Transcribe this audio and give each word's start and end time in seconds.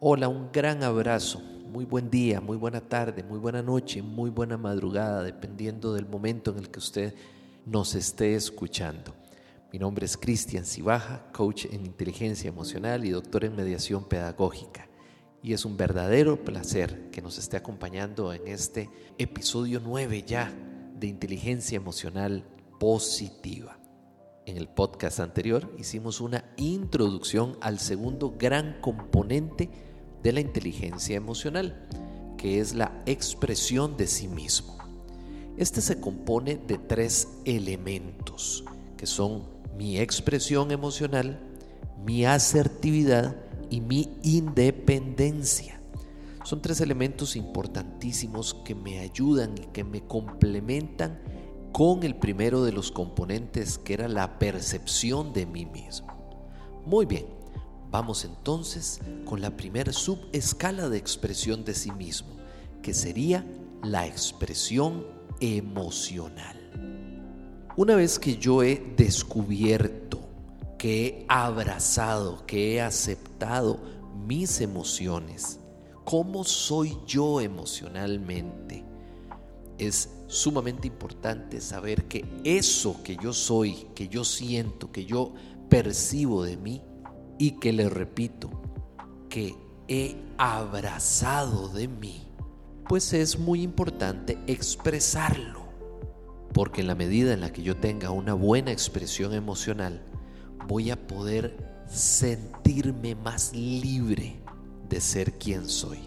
Hola, 0.00 0.28
un 0.28 0.52
gran 0.52 0.84
abrazo. 0.84 1.40
Muy 1.72 1.84
buen 1.84 2.08
día, 2.08 2.40
muy 2.40 2.56
buena 2.56 2.80
tarde, 2.80 3.24
muy 3.24 3.40
buena 3.40 3.62
noche, 3.62 4.00
muy 4.00 4.30
buena 4.30 4.56
madrugada, 4.56 5.24
dependiendo 5.24 5.92
del 5.92 6.06
momento 6.06 6.52
en 6.52 6.58
el 6.58 6.70
que 6.70 6.78
usted 6.78 7.14
nos 7.66 7.96
esté 7.96 8.36
escuchando. 8.36 9.12
Mi 9.72 9.80
nombre 9.80 10.06
es 10.06 10.16
Cristian 10.16 10.64
Cibaja, 10.64 11.26
coach 11.32 11.64
en 11.64 11.84
inteligencia 11.84 12.46
emocional 12.46 13.04
y 13.04 13.10
doctor 13.10 13.44
en 13.44 13.56
mediación 13.56 14.04
pedagógica. 14.04 14.88
Y 15.42 15.52
es 15.52 15.64
un 15.64 15.76
verdadero 15.76 16.44
placer 16.44 17.10
que 17.10 17.20
nos 17.20 17.36
esté 17.36 17.56
acompañando 17.56 18.32
en 18.32 18.46
este 18.46 18.88
episodio 19.18 19.80
9 19.84 20.22
ya 20.24 20.54
de 20.96 21.08
inteligencia 21.08 21.74
emocional 21.74 22.44
positiva. 22.78 23.77
En 24.48 24.56
el 24.56 24.66
podcast 24.66 25.20
anterior 25.20 25.70
hicimos 25.76 26.22
una 26.22 26.42
introducción 26.56 27.58
al 27.60 27.78
segundo 27.78 28.34
gran 28.38 28.80
componente 28.80 29.68
de 30.22 30.32
la 30.32 30.40
inteligencia 30.40 31.16
emocional, 31.16 31.86
que 32.38 32.58
es 32.58 32.74
la 32.74 33.02
expresión 33.04 33.98
de 33.98 34.06
sí 34.06 34.26
mismo. 34.26 34.78
Este 35.58 35.82
se 35.82 36.00
compone 36.00 36.56
de 36.66 36.78
tres 36.78 37.28
elementos, 37.44 38.64
que 38.96 39.04
son 39.04 39.42
mi 39.76 39.98
expresión 39.98 40.70
emocional, 40.70 41.38
mi 42.02 42.24
asertividad 42.24 43.36
y 43.68 43.82
mi 43.82 44.16
independencia. 44.22 45.78
Son 46.42 46.62
tres 46.62 46.80
elementos 46.80 47.36
importantísimos 47.36 48.54
que 48.64 48.74
me 48.74 49.00
ayudan 49.00 49.58
y 49.58 49.66
que 49.66 49.84
me 49.84 50.06
complementan 50.06 51.20
con 51.78 52.02
el 52.02 52.16
primero 52.16 52.64
de 52.64 52.72
los 52.72 52.90
componentes 52.90 53.78
que 53.78 53.94
era 53.94 54.08
la 54.08 54.40
percepción 54.40 55.32
de 55.32 55.46
mí 55.46 55.64
mismo. 55.64 56.08
Muy 56.84 57.06
bien, 57.06 57.26
vamos 57.88 58.24
entonces 58.24 58.98
con 59.24 59.40
la 59.40 59.56
primera 59.56 59.92
subescala 59.92 60.88
de 60.88 60.98
expresión 60.98 61.64
de 61.64 61.74
sí 61.74 61.92
mismo, 61.92 62.30
que 62.82 62.92
sería 62.92 63.46
la 63.84 64.08
expresión 64.08 65.06
emocional. 65.38 66.56
Una 67.76 67.94
vez 67.94 68.18
que 68.18 68.38
yo 68.38 68.64
he 68.64 68.94
descubierto, 68.96 70.18
que 70.78 71.06
he 71.06 71.26
abrazado, 71.28 72.44
que 72.44 72.74
he 72.74 72.80
aceptado 72.80 73.78
mis 74.26 74.60
emociones, 74.60 75.60
cómo 76.04 76.42
soy 76.42 76.98
yo 77.06 77.40
emocionalmente, 77.40 78.84
es 79.78 80.17
sumamente 80.28 80.86
importante 80.86 81.60
saber 81.60 82.04
que 82.04 82.24
eso 82.44 83.02
que 83.02 83.16
yo 83.16 83.32
soy, 83.32 83.88
que 83.94 84.08
yo 84.08 84.24
siento, 84.24 84.92
que 84.92 85.04
yo 85.04 85.34
percibo 85.68 86.44
de 86.44 86.56
mí 86.56 86.82
y 87.38 87.52
que 87.52 87.72
le 87.72 87.88
repito, 87.88 88.50
que 89.28 89.56
he 89.88 90.16
abrazado 90.36 91.68
de 91.70 91.88
mí, 91.88 92.28
pues 92.88 93.12
es 93.12 93.38
muy 93.38 93.62
importante 93.62 94.38
expresarlo. 94.46 95.66
Porque 96.52 96.82
en 96.82 96.86
la 96.86 96.94
medida 96.94 97.32
en 97.32 97.40
la 97.40 97.52
que 97.52 97.62
yo 97.62 97.76
tenga 97.76 98.10
una 98.10 98.34
buena 98.34 98.70
expresión 98.70 99.34
emocional, 99.34 100.04
voy 100.66 100.90
a 100.90 101.06
poder 101.06 101.84
sentirme 101.86 103.14
más 103.14 103.54
libre 103.54 104.40
de 104.88 105.00
ser 105.00 105.38
quien 105.38 105.68
soy. 105.68 106.00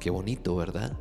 Qué 0.00 0.10
bonito, 0.10 0.56
¿verdad? 0.56 0.98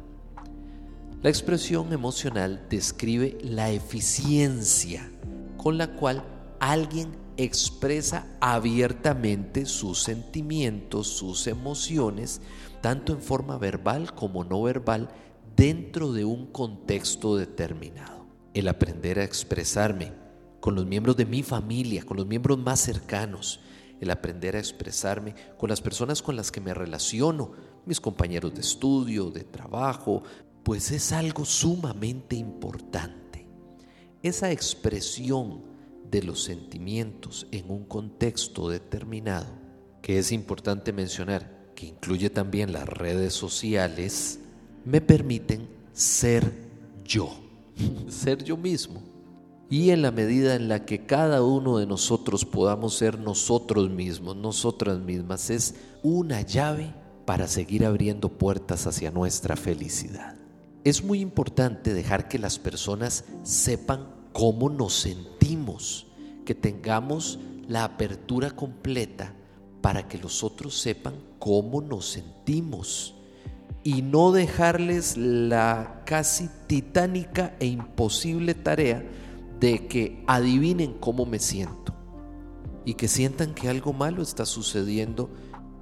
La 1.22 1.30
expresión 1.30 1.94
emocional 1.94 2.66
describe 2.68 3.38
la 3.44 3.70
eficiencia 3.70 5.08
con 5.56 5.78
la 5.78 5.94
cual 5.96 6.24
alguien 6.60 7.16
expresa 7.38 8.26
abiertamente 8.42 9.68
sus 9.68 10.02
sentimientos, 10.02 11.06
sus 11.06 11.46
emociones, 11.46 12.42
tanto 12.82 13.14
en 13.14 13.22
forma 13.22 13.60
verbal 13.60 14.16
como 14.16 14.44
no 14.44 14.64
verbal, 14.64 15.10
dentro 15.56 16.12
de 16.12 16.26
un 16.26 16.48
contexto 16.48 17.38
determinado. 17.38 18.26
El 18.56 18.68
aprender 18.68 19.20
a 19.20 19.24
expresarme 19.24 20.14
con 20.60 20.74
los 20.74 20.88
miembros 20.88 21.18
de 21.18 21.28
mi 21.28 21.44
familia, 21.44 22.04
con 22.04 22.18
los 22.18 22.26
miembros 22.26 22.58
más 22.58 22.80
cercanos, 22.80 23.60
el 24.00 24.10
aprender 24.10 24.56
a 24.56 24.60
expresarme 24.60 25.36
con 25.60 25.70
las 25.70 25.82
personas 25.82 26.24
con 26.24 26.36
las 26.36 26.52
que 26.52 26.62
me 26.62 26.74
relaciono, 26.74 27.52
mis 27.86 28.02
compañeros 28.02 28.56
de 28.56 28.62
estudio, 28.62 29.30
de 29.30 29.44
trabajo, 29.44 30.24
pues 30.64 30.92
es 30.92 31.12
algo 31.12 31.46
sumamente 31.46 32.36
importante. 32.36 33.48
Esa 34.24 34.52
expresión 34.52 35.64
de 36.10 36.22
los 36.24 36.44
sentimientos 36.44 37.48
en 37.52 37.72
un 37.72 37.86
contexto 37.86 38.70
determinado, 38.70 39.48
que 40.02 40.20
es 40.20 40.32
importante 40.32 40.94
mencionar, 40.94 41.72
que 41.74 41.88
incluye 41.88 42.30
también 42.30 42.74
las 42.74 42.88
redes 42.88 43.34
sociales, 43.34 44.40
me 44.86 45.02
permiten 45.02 45.68
ser 45.94 46.52
yo, 47.04 47.32
ser 48.10 48.44
yo 48.44 48.58
mismo. 48.58 49.02
Y 49.70 49.92
en 49.92 50.02
la 50.02 50.12
medida 50.12 50.56
en 50.56 50.68
la 50.68 50.86
que 50.86 51.06
cada 51.06 51.42
uno 51.44 51.78
de 51.78 51.86
nosotros 51.88 52.44
podamos 52.44 52.96
ser 52.96 53.18
nosotros 53.18 53.90
mismos, 53.90 54.36
nosotras 54.36 55.00
mismas, 55.00 55.50
es 55.50 55.76
una 56.04 56.42
llave 56.42 56.94
para 57.26 57.48
seguir 57.48 57.86
abriendo 57.86 58.28
puertas 58.28 58.86
hacia 58.86 59.12
nuestra 59.12 59.56
felicidad. 59.56 60.41
Es 60.84 61.04
muy 61.04 61.20
importante 61.20 61.94
dejar 61.94 62.28
que 62.28 62.40
las 62.40 62.58
personas 62.58 63.26
sepan 63.44 64.08
cómo 64.34 64.68
nos 64.68 64.94
sentimos, 64.94 66.08
que 66.44 66.56
tengamos 66.56 67.40
la 67.68 67.84
apertura 67.84 68.52
completa 68.52 69.36
para 69.82 70.08
que 70.08 70.18
los 70.18 70.44
otros 70.44 70.80
sepan 70.80 71.14
cómo 71.38 71.82
nos 71.82 72.08
sentimos 72.08 73.16
y 73.84 74.02
no 74.02 74.32
dejarles 74.32 75.18
la 75.18 76.02
casi 76.06 76.50
titánica 76.66 77.56
e 77.60 77.68
imposible 77.68 78.56
tarea 78.56 79.04
de 79.60 79.88
que 79.88 80.24
adivinen 80.26 80.94
cómo 80.94 81.28
me 81.28 81.38
siento 81.38 81.94
y 82.86 82.96
que 82.96 83.08
sientan 83.08 83.54
que 83.54 83.70
algo 83.70 83.94
malo 83.94 84.24
está 84.24 84.48
sucediendo 84.48 85.30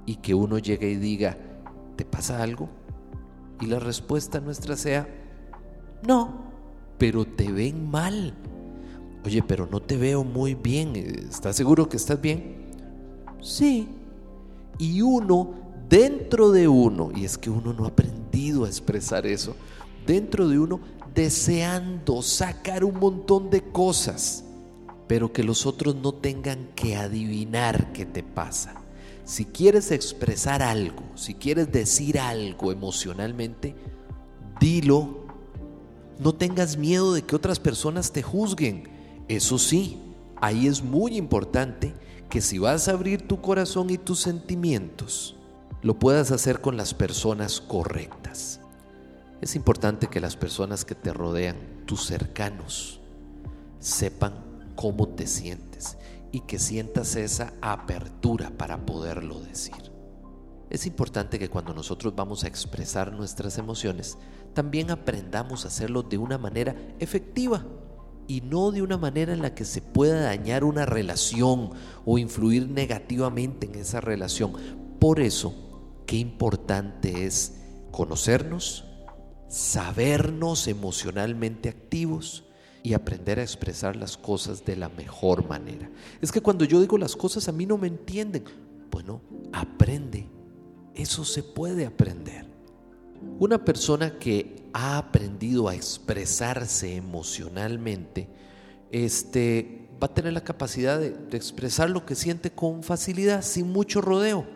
y 0.04 0.16
que 0.16 0.34
uno 0.34 0.58
llegue 0.58 0.90
y 0.90 0.96
diga, 0.96 1.38
¿te 1.96 2.04
pasa 2.04 2.42
algo? 2.42 2.68
Y 3.60 3.66
la 3.66 3.78
respuesta 3.78 4.40
nuestra 4.40 4.76
sea, 4.76 5.08
no, 6.06 6.50
pero 6.98 7.24
te 7.24 7.50
ven 7.52 7.90
mal. 7.90 8.34
Oye, 9.24 9.42
pero 9.42 9.68
no 9.70 9.80
te 9.80 9.96
veo 9.96 10.24
muy 10.24 10.54
bien. 10.54 10.96
¿Estás 10.96 11.56
seguro 11.56 11.88
que 11.88 11.96
estás 11.96 12.20
bien? 12.20 12.70
Sí. 13.40 13.88
Y 14.78 15.02
uno, 15.02 15.54
dentro 15.88 16.50
de 16.50 16.68
uno, 16.68 17.10
y 17.14 17.24
es 17.24 17.36
que 17.36 17.50
uno 17.50 17.72
no 17.72 17.84
ha 17.84 17.88
aprendido 17.88 18.64
a 18.64 18.68
expresar 18.68 19.26
eso, 19.26 19.54
dentro 20.06 20.48
de 20.48 20.58
uno 20.58 20.80
deseando 21.14 22.22
sacar 22.22 22.84
un 22.84 22.98
montón 22.98 23.50
de 23.50 23.62
cosas, 23.62 24.44
pero 25.06 25.32
que 25.32 25.42
los 25.42 25.66
otros 25.66 25.96
no 25.96 26.12
tengan 26.12 26.68
que 26.74 26.96
adivinar 26.96 27.92
qué 27.92 28.06
te 28.06 28.22
pasa. 28.22 28.74
Si 29.30 29.44
quieres 29.44 29.92
expresar 29.92 30.60
algo, 30.60 31.04
si 31.14 31.34
quieres 31.34 31.70
decir 31.70 32.18
algo 32.18 32.72
emocionalmente, 32.72 33.76
dilo. 34.58 35.24
No 36.18 36.34
tengas 36.34 36.76
miedo 36.76 37.14
de 37.14 37.22
que 37.22 37.36
otras 37.36 37.60
personas 37.60 38.10
te 38.10 38.24
juzguen. 38.24 38.88
Eso 39.28 39.56
sí, 39.60 40.00
ahí 40.40 40.66
es 40.66 40.82
muy 40.82 41.16
importante 41.16 41.94
que 42.28 42.40
si 42.40 42.58
vas 42.58 42.88
a 42.88 42.90
abrir 42.90 43.28
tu 43.28 43.40
corazón 43.40 43.90
y 43.90 43.98
tus 43.98 44.18
sentimientos, 44.18 45.36
lo 45.80 45.96
puedas 45.96 46.32
hacer 46.32 46.60
con 46.60 46.76
las 46.76 46.92
personas 46.92 47.60
correctas. 47.60 48.58
Es 49.40 49.54
importante 49.54 50.08
que 50.08 50.18
las 50.18 50.34
personas 50.34 50.84
que 50.84 50.96
te 50.96 51.12
rodean, 51.12 51.56
tus 51.86 52.04
cercanos, 52.04 52.98
sepan 53.78 54.34
cómo 54.74 55.06
te 55.06 55.28
sientes 55.28 55.96
y 56.32 56.40
que 56.40 56.58
sientas 56.58 57.16
esa 57.16 57.54
apertura 57.60 58.50
para 58.56 58.86
poderlo 58.86 59.40
decir. 59.40 59.90
Es 60.70 60.86
importante 60.86 61.38
que 61.38 61.50
cuando 61.50 61.74
nosotros 61.74 62.14
vamos 62.14 62.44
a 62.44 62.48
expresar 62.48 63.12
nuestras 63.12 63.58
emociones, 63.58 64.16
también 64.54 64.90
aprendamos 64.90 65.64
a 65.64 65.68
hacerlo 65.68 66.02
de 66.02 66.18
una 66.18 66.38
manera 66.38 66.76
efectiva 67.00 67.64
y 68.28 68.42
no 68.42 68.70
de 68.70 68.80
una 68.80 68.96
manera 68.96 69.32
en 69.32 69.42
la 69.42 69.54
que 69.56 69.64
se 69.64 69.82
pueda 69.82 70.20
dañar 70.20 70.62
una 70.62 70.86
relación 70.86 71.70
o 72.04 72.18
influir 72.18 72.68
negativamente 72.68 73.66
en 73.66 73.74
esa 73.74 74.00
relación. 74.00 74.52
Por 75.00 75.18
eso, 75.18 75.52
qué 76.06 76.16
importante 76.16 77.26
es 77.26 77.56
conocernos, 77.90 78.84
sabernos 79.48 80.68
emocionalmente 80.68 81.68
activos, 81.68 82.44
y 82.82 82.94
aprender 82.94 83.38
a 83.38 83.42
expresar 83.42 83.96
las 83.96 84.16
cosas 84.16 84.64
de 84.64 84.76
la 84.76 84.88
mejor 84.88 85.46
manera. 85.48 85.90
Es 86.20 86.32
que 86.32 86.40
cuando 86.40 86.64
yo 86.64 86.80
digo 86.80 86.96
las 86.98 87.16
cosas 87.16 87.48
a 87.48 87.52
mí 87.52 87.66
no 87.66 87.76
me 87.76 87.88
entienden. 87.88 88.44
Bueno, 88.90 89.20
aprende. 89.52 90.26
Eso 90.94 91.24
se 91.24 91.42
puede 91.42 91.86
aprender. 91.86 92.46
Una 93.38 93.64
persona 93.64 94.18
que 94.18 94.68
ha 94.72 94.98
aprendido 94.98 95.68
a 95.68 95.74
expresarse 95.74 96.96
emocionalmente, 96.96 98.28
este, 98.90 99.88
va 100.02 100.06
a 100.06 100.14
tener 100.14 100.32
la 100.32 100.42
capacidad 100.42 100.98
de, 100.98 101.10
de 101.10 101.36
expresar 101.36 101.90
lo 101.90 102.06
que 102.06 102.14
siente 102.14 102.50
con 102.50 102.82
facilidad, 102.82 103.42
sin 103.42 103.70
mucho 103.70 104.00
rodeo. 104.00 104.46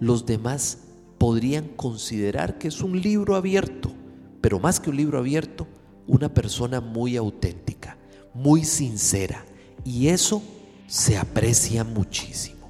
Los 0.00 0.26
demás 0.26 0.78
podrían 1.18 1.68
considerar 1.68 2.58
que 2.58 2.68
es 2.68 2.80
un 2.80 3.00
libro 3.00 3.36
abierto, 3.36 3.92
pero 4.40 4.58
más 4.58 4.80
que 4.80 4.90
un 4.90 4.96
libro 4.96 5.18
abierto, 5.18 5.68
una 6.06 6.32
persona 6.32 6.80
muy 6.80 7.16
auténtica, 7.16 7.96
muy 8.34 8.64
sincera, 8.64 9.44
y 9.84 10.08
eso 10.08 10.42
se 10.86 11.16
aprecia 11.18 11.84
muchísimo. 11.84 12.68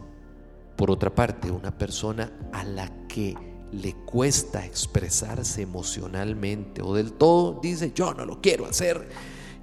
Por 0.76 0.90
otra 0.90 1.14
parte, 1.14 1.50
una 1.50 1.76
persona 1.76 2.32
a 2.52 2.64
la 2.64 3.06
que 3.06 3.37
le 3.73 3.94
cuesta 3.94 4.64
expresarse 4.67 5.62
emocionalmente 5.62 6.82
o 6.82 6.94
del 6.94 7.12
todo 7.14 7.58
dice 7.62 7.93
yo 7.94 8.12
no 8.12 8.26
lo 8.26 8.40
quiero 8.40 8.67
hacer, 8.67 9.08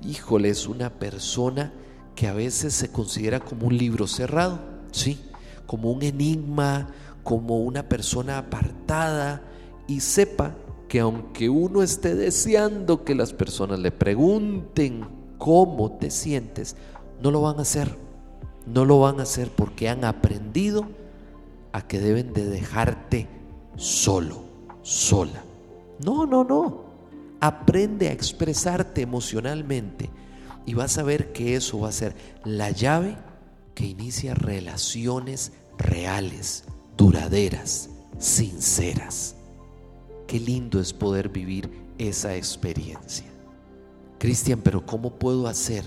híjole, 0.03 0.49
es 0.49 0.67
una 0.67 0.89
persona 0.89 1.73
que 2.15 2.27
a 2.27 2.33
veces 2.33 2.73
se 2.73 2.91
considera 2.91 3.39
como 3.39 3.67
un 3.67 3.77
libro 3.77 4.07
cerrado, 4.07 4.59
sí, 4.91 5.19
como 5.65 5.91
un 5.91 6.01
enigma, 6.03 6.89
como 7.23 7.59
una 7.59 7.87
persona 7.87 8.39
apartada 8.39 9.43
y 9.87 9.99
sepa 9.99 10.55
que 10.89 10.99
aunque 10.99 11.49
uno 11.49 11.83
esté 11.83 12.15
deseando 12.15 13.05
que 13.05 13.15
las 13.15 13.31
personas 13.31 13.79
le 13.79 13.91
pregunten 13.91 15.07
cómo 15.37 15.93
te 15.93 16.11
sientes, 16.11 16.75
no 17.21 17.31
lo 17.31 17.41
van 17.41 17.59
a 17.59 17.61
hacer. 17.61 17.95
No 18.65 18.83
lo 18.85 18.99
van 18.99 19.19
a 19.19 19.23
hacer 19.23 19.49
porque 19.49 19.87
han 19.87 20.03
aprendido 20.03 20.87
a 21.71 21.87
que 21.87 21.99
deben 21.99 22.33
de 22.33 22.45
dejarte 22.45 23.27
solo, 23.77 24.43
sola. 24.81 25.43
No, 26.03 26.25
no, 26.25 26.43
no. 26.43 26.89
Aprende 27.39 28.09
a 28.09 28.11
expresarte 28.11 29.01
emocionalmente 29.01 30.09
y 30.65 30.73
vas 30.73 30.97
a 30.97 31.03
ver 31.03 31.31
que 31.31 31.55
eso 31.55 31.79
va 31.79 31.89
a 31.89 31.93
ser 31.93 32.15
la 32.43 32.71
llave 32.71 33.15
que 33.75 33.85
inicia 33.85 34.33
relaciones 34.33 35.53
reales, 35.77 36.65
duraderas, 36.97 37.89
sinceras. 38.17 39.35
Qué 40.29 40.39
lindo 40.39 40.79
es 40.79 40.93
poder 40.93 41.29
vivir 41.29 41.71
esa 41.97 42.35
experiencia. 42.35 43.25
Cristian, 44.19 44.61
pero 44.61 44.85
¿cómo 44.85 45.17
puedo 45.17 45.47
hacer 45.47 45.83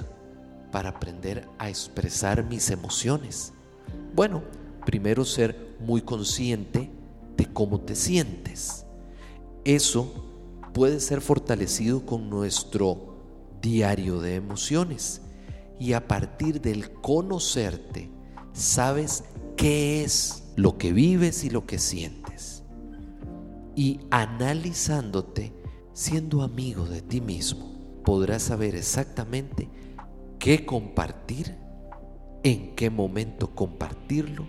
para 0.73 0.89
aprender 0.89 1.47
a 1.59 1.69
expresar 1.69 2.45
mis 2.45 2.69
emociones? 2.71 3.53
Bueno, 4.17 4.43
primero 4.85 5.25
ser 5.25 5.77
muy 5.79 6.03
consciente 6.03 6.91
de 7.37 7.47
cómo 7.53 7.83
te 7.83 7.95
sientes. 7.95 8.85
Eso 9.65 10.13
puede 10.75 10.99
ser 10.99 11.21
fortalecido 11.21 12.05
con 12.05 12.29
nuestro 12.29 13.15
diario 13.63 14.21
de 14.21 14.35
emociones. 14.35 15.21
Y 15.79 15.93
a 15.93 16.09
partir 16.09 16.61
del 16.61 16.91
conocerte, 16.95 18.11
sabes 18.53 19.23
qué 19.57 20.03
es 20.03 20.43
lo 20.57 20.79
que 20.79 20.93
vives 20.93 21.45
y 21.45 21.51
lo 21.51 21.65
que 21.65 21.79
sientes. 21.79 22.22
Y 23.75 24.01
analizándote, 24.11 25.53
siendo 25.93 26.43
amigo 26.43 26.85
de 26.85 27.03
ti 27.03 27.21
mismo, 27.21 27.73
podrás 28.05 28.43
saber 28.43 28.75
exactamente 28.75 29.69
qué 30.39 30.67
compartir, 30.67 31.57
en 32.43 32.75
qué 32.75 32.91
momento 32.91 33.55
compartirlo 33.55 34.47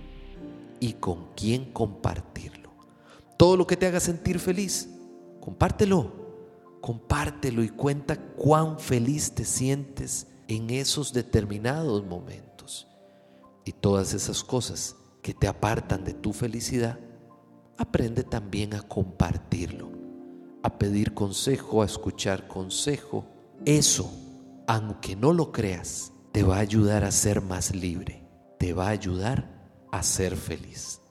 y 0.80 0.94
con 0.94 1.34
quién 1.36 1.72
compartirlo. 1.72 2.72
Todo 3.38 3.56
lo 3.56 3.68
que 3.68 3.78
te 3.78 3.86
haga 3.86 4.00
sentir 4.00 4.40
feliz, 4.40 4.90
compártelo. 5.40 6.24
Compártelo 6.82 7.64
y 7.64 7.70
cuenta 7.70 8.18
cuán 8.18 8.78
feliz 8.78 9.32
te 9.34 9.46
sientes 9.46 10.28
en 10.50 10.70
esos 10.70 11.14
determinados 11.14 12.06
momentos. 12.06 12.88
Y 13.64 13.72
todas 13.72 14.14
esas 14.14 14.44
cosas 14.44 14.98
que 15.22 15.34
te 15.34 15.48
apartan 15.48 16.04
de 16.04 16.14
tu 16.14 16.34
felicidad, 16.34 17.00
aprende 17.78 18.24
también 18.24 18.74
a 18.74 18.82
compartirlo, 18.82 19.92
a 20.62 20.78
pedir 20.78 21.14
consejo, 21.14 21.82
a 21.82 21.86
escuchar 21.86 22.48
consejo. 22.48 23.26
Eso, 23.66 24.12
aunque 24.68 25.16
no 25.16 25.34
lo 25.34 25.52
creas, 25.52 26.12
te 26.32 26.44
va 26.44 26.58
a 26.58 26.62
ayudar 26.62 27.04
a 27.04 27.12
ser 27.12 27.42
más 27.42 27.76
libre, 27.76 28.28
te 28.60 28.74
va 28.74 28.88
a 28.88 28.92
ayudar 28.92 29.70
a 29.92 30.04
ser 30.04 30.36
feliz. 30.36 31.02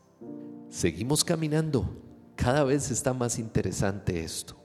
Seguimos 0.69 1.25
caminando, 1.25 2.03
cada 2.35 2.65
vez 2.65 2.91
está 2.91 3.13
más 3.13 3.39
interesante 3.39 4.25
esto. 4.25 4.57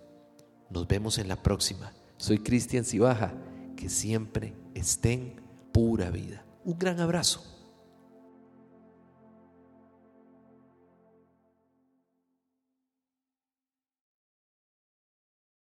Nos 0.69 0.87
vemos 0.87 1.17
en 1.17 1.27
la 1.27 1.41
próxima. 1.41 1.93
Soy 2.17 2.39
Cristian 2.39 2.83
Cibaja, 2.83 3.33
que 3.75 3.89
siempre 3.89 4.55
esté 4.73 5.13
en 5.13 5.41
pura 5.71 6.09
vida. 6.09 6.43
Un 6.65 6.79
gran 6.79 6.99
abrazo. 6.99 7.56